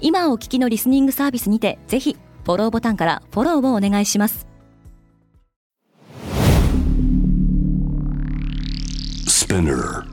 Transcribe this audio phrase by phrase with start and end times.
[0.00, 4.46] 今お聞きのリスニングサービスにてぜひフォローボタンからフォローをお願いします
[9.50, 10.04] Spinner.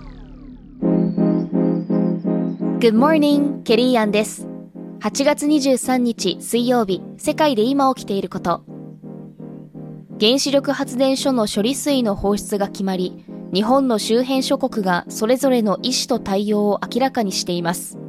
[2.80, 4.48] Good morning, ケリーアンです。
[5.00, 8.64] 8月23日水曜日、世界で今起きていること。
[10.20, 13.24] 原子力発電所の処理水の放出が決まり、
[13.54, 18.00] 日本の周辺諸国がそれぞれの意思と対応を明らかにしています。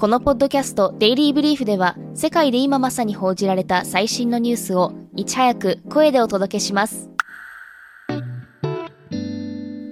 [0.00, 7.10] このポッドキャストデイリーブリーフでは、世界で今まさに報じられた最新のニュースをいち早く声でお届けします。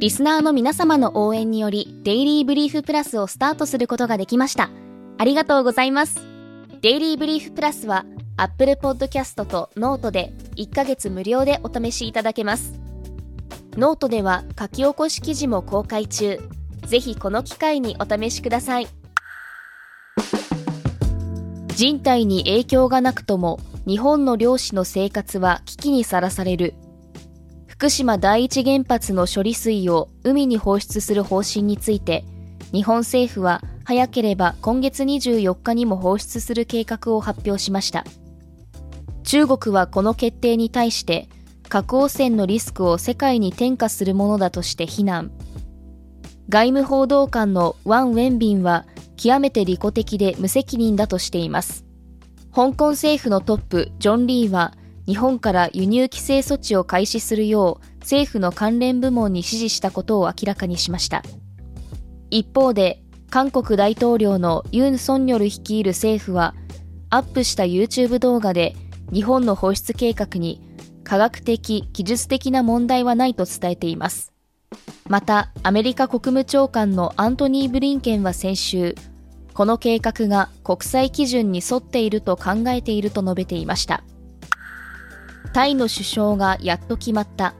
[0.01, 4.71] リスナーの皆様の応援により、デイリーブリーフプラスをスタートすることができました。
[5.19, 6.19] ありがとうございます。
[6.81, 8.07] デイリーブリーフプラスは、
[8.39, 12.81] Apple Podcast と Note で1ヶ月無料でお試しいただけます。
[13.77, 16.41] ノートでは書き起こし記事も公開中。
[16.87, 18.89] ぜひこの機会にお試しください。
[21.79, 26.75] 人体に影響がなくとも、日本の漁師の生活は危機にさらされる。
[27.69, 32.25] 福島第一原発の処理水を海に放出する方針について、
[32.73, 38.05] 日本政府は早ければ今月24日にも放出する計画を発表しました。
[39.23, 41.29] 中国はこの決定に対して、
[41.69, 45.31] 核汚染のリスクを世界に転嫁するものだとして非難。
[46.49, 48.85] 外務報道官のワン・ウェンビンは
[49.19, 51.85] 極めて利己的で無責任だとしています。
[52.55, 54.73] 香港政府のトップ、ジョン・リーは
[55.07, 61.23] 日本から輸入規制措置を開始するよう政府の関連部門に指示したことを明らかにしました。
[62.31, 66.55] 一方で、韓国大統領のユン・ソンニョル率いる政府は、
[67.11, 68.77] アップした YouTube 動画で
[69.13, 70.63] 日本の放出計画に
[71.05, 74.33] 科学的、技術的な問題はないと伝えています。
[75.09, 78.95] また、アメリカ国務長官のアントニー・ブリンケンは先週、
[79.55, 84.05] この計画が国際基準に沿っていると考えていると述べていました。
[85.55, 87.55] タイの首相がやっと決まった。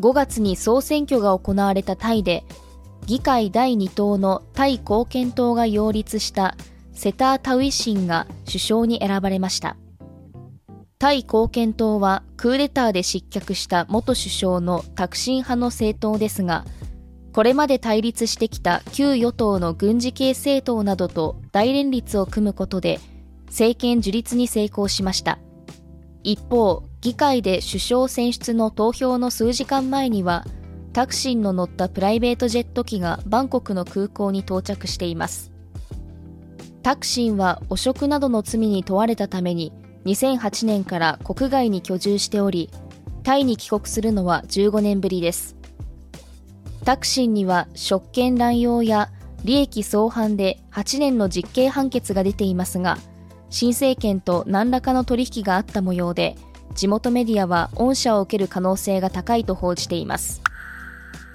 [0.00, 2.44] 5月に総選挙が行われたタイで、
[3.06, 6.56] 議会第2党のタイ貢献党が擁立した
[6.94, 9.76] セター・タウィシンが首相に選ばれました。
[10.98, 16.64] タイ貢献党はクーデターで失脚した元首相のタクシン派の政党ですが、
[17.32, 23.00] これまで対立してきた旧与党の軍事系政党などと大連立を組むことで
[23.46, 25.38] 政権樹立に成功しました。
[26.22, 30.44] 一方、議会で首相選出の投票の数時間前には、
[30.94, 35.52] タクシンの乗ったプライベートジェット機がバンコクの空港に到着しています。
[36.82, 39.72] タクシンは汚職などの罪に問われたために、
[40.04, 42.70] 2008年から国外に居住しており、
[43.22, 45.56] タイに帰国するのは15年ぶりです。
[46.84, 49.10] タクシンには職権乱用や
[49.44, 52.98] 利益相反で8年の実刑判決が出ていますが、
[53.48, 56.36] 新政権と何らかの取引があった模様で、
[56.74, 60.42] 地元メディアは恩赦を受ける可能性が高いと報じています。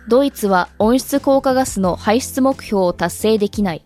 [0.08, 3.84] ドイツは温室効果ガスの排出目標を達成できない。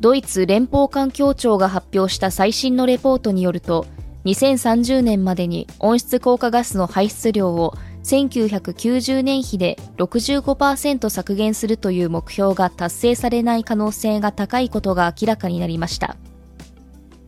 [0.00, 3.86] ドイツ連邦環境庁が発表した最新のレポートによると、
[4.24, 16.16] 2030年までに温室効果ガスの排出量を1990年比で65%削減するという目標が達成されない可能性が高いことが明らかになりました。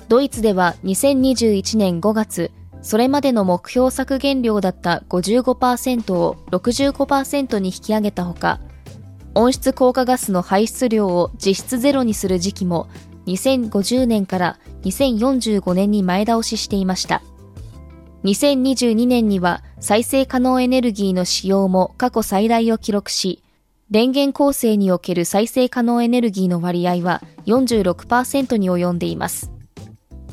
[0.08, 2.50] ドイツでは2021年5月、
[2.82, 8.60] それまでの目標削減量だった55%を65%に引き上げたほか、
[9.34, 12.88] 温室効果ガスの排出量を実質ゼロにする時期も
[13.26, 17.22] 2050年から2045年に前倒ししていました。
[18.24, 23.42] 2022年には再生可能エネルギーの使用も過去最大を記録し、
[23.90, 29.50] 電源構成における再生可能エネルギーの割合は46%に及んでいます。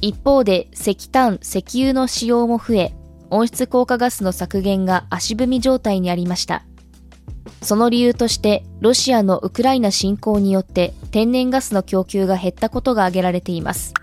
[0.02, 2.94] 一方で石炭、石油の使用も増え、
[3.30, 6.66] 温室効果ガスの削減が足踏み状態にありました。
[7.62, 13.94] その理由として、ロシアのウクライナ侵攻によって天然ガスの供給が減ったことが挙げられています。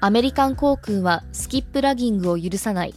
[0.00, 2.94] アメリカン航空はスキップラギングを許さない。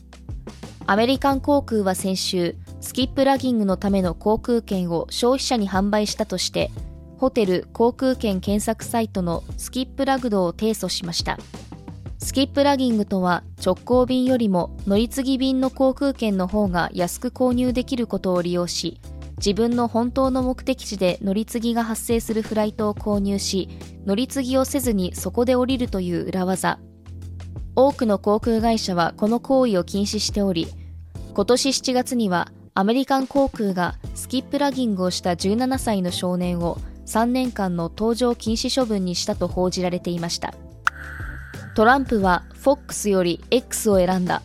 [0.86, 6.72] アメリカン航空は先週、スキップラギングのための航空券を消費者に販売したとして、
[7.18, 11.38] ホテル航空券検索サイトのスキップラグドを提訴しました。
[12.20, 19.00] スキップラギングとは直行便よりも乗り継ぎ便の航空券の方が安く購入できることを利用し
[19.38, 23.70] 自分の本当の目的地で乗り継ぎが発生するフライトを購入し
[24.06, 26.80] 乗り継ぎをせずにそこで降りるという裏技。
[27.76, 30.68] 多くの航空会社はこの行為を禁止しており
[31.36, 40.54] 今年7月にはアメリカン航空がスキップラギングをした17歳の少年を3年間の搭乗禁止処分にしたと報じられていました。
[41.76, 44.42] トランプは FOX より X を選んだ。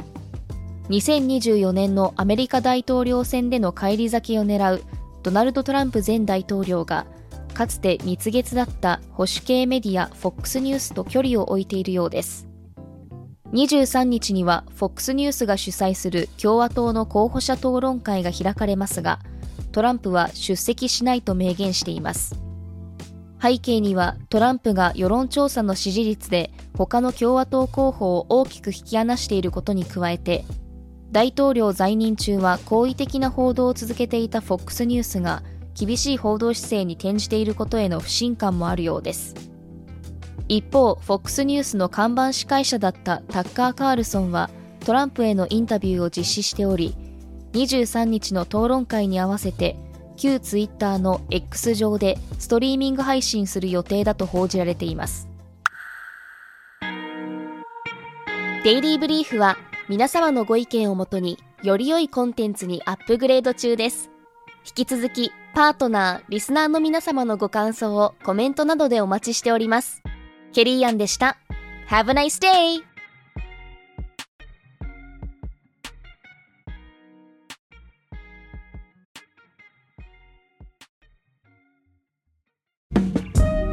[0.93, 4.83] 2024年のアメリカ大統領選での返り咲きを狙う
[5.23, 7.07] ドナルド・トランプ前大統領が
[7.55, 12.47] かつて蜜月だった保守系メディア FOX ニュースと距離を置いているようです。
[13.53, 19.19] 23日には FOX ニュースが主催する共和党の候補者討論会が開かれますが
[19.73, 22.37] トランプは出席しないと明言しています。
[23.41, 30.45] 背景にはトランプが世論調査の支持率で他の共和党候補を大きく引き離していることに加えて
[31.13, 35.43] 大統領在任中は好意的な報道を続けていた FOX ニュースが
[35.75, 39.35] 厳しい報道姿勢に転じていることへの不信感もあるようです。
[40.49, 44.51] 一方 FOX ニュースの看板司会者だったタッカー・カールソンは
[44.81, 46.97] トランプへのインタビューを実施しており
[47.53, 49.77] 23日の討論会に合わせて
[50.17, 55.29] 旧ツイッターの X 上でストリーミング配信する予定だと報じられています。
[58.65, 59.57] デイリーブリーフは
[59.93, 64.11] 皆様のご意見をもとにより良いコンテンツにアップグレード中です。
[64.65, 70.03] 引き続きパートナーリスナーの皆様のご感想をコメントなどでお待ちしております。
[70.55, 71.37] ケリーアンでした。
[71.91, 72.81] Have a nice day!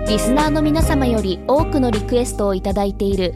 [0.09, 3.35] リスナーの皆様より多くのリクエストをいただいている